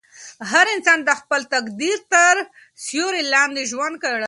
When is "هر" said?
0.51-0.65